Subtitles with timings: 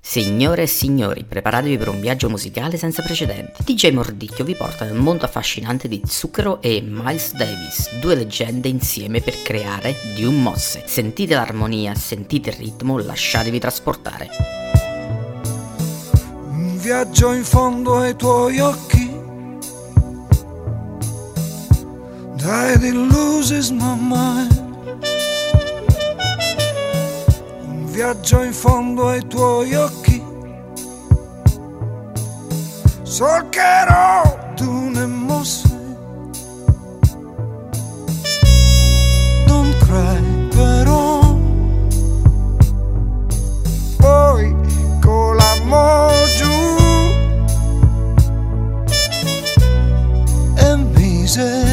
[0.00, 3.64] Signore e signori, preparatevi per un viaggio musicale senza precedenti.
[3.64, 9.20] DJ Mordicchio vi porta nel mondo affascinante di Zucchero e Miles Davis, due leggende insieme
[9.20, 10.84] per creare di un mosse.
[10.86, 14.28] Sentite l'armonia, sentite il ritmo, lasciatevi trasportare.
[16.50, 19.12] Un viaggio in fondo ai tuoi occhi.
[22.36, 24.65] Died in loses my mind.
[27.96, 30.22] Viaggio in fondo ai tuoi occhi.
[33.02, 35.68] Solcherò tu ne mosse.
[39.46, 41.38] Don't cry però.
[43.96, 44.54] Poi
[45.00, 46.54] con l'amore giù.
[50.56, 51.65] E miseria.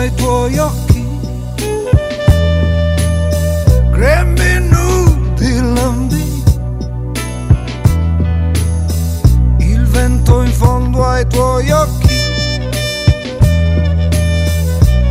[0.00, 1.06] Ai tuoi occhi.
[3.90, 6.42] Grembi nudi lambi.
[9.58, 12.18] Il vento in fondo ai tuoi occhi.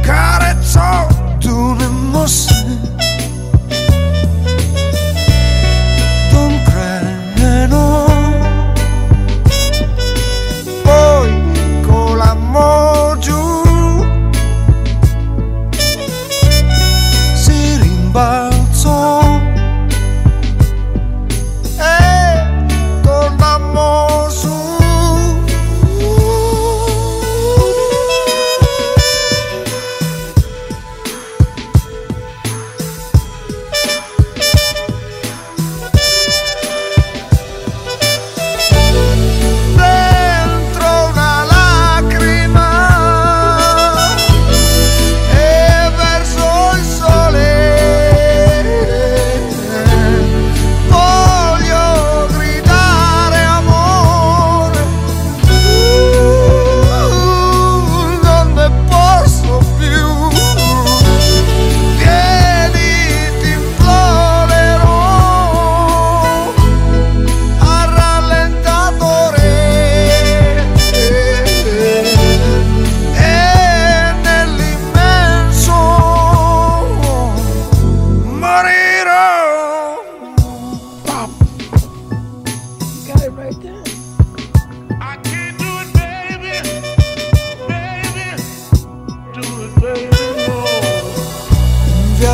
[0.01, 2.58] Carezzò tu ne mosse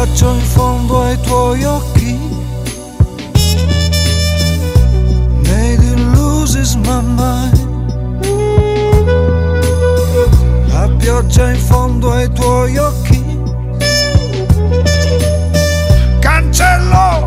[0.06, 2.20] Viaggio in fondo ai tuoi occhi.
[5.42, 7.58] Made it loses my mind.
[10.68, 13.24] La pioggia in fondo ai tuoi occhi.
[16.20, 17.26] Cancello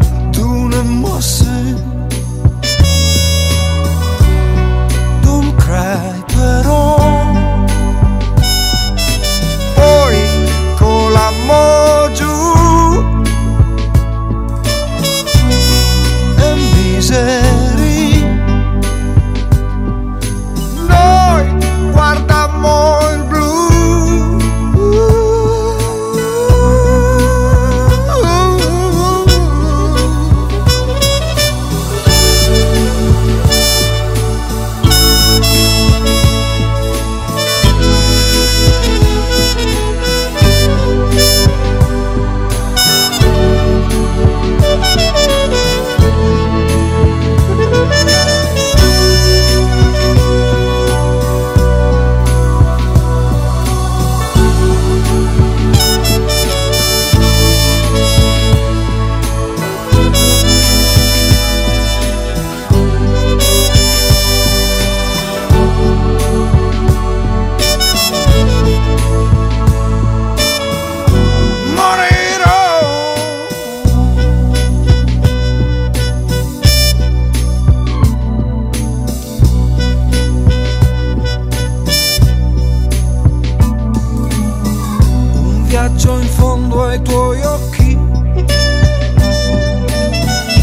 [86.58, 87.98] fondo ai tuoi occhi.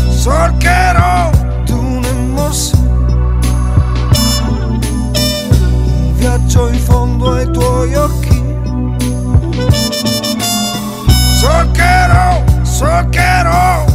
[0.10, 1.30] Sorcherò
[1.64, 2.78] d'una mossa.
[6.16, 8.44] Viaggio in fondo ai tuoi occhi.
[11.40, 13.95] Sorcherò, sorcherò.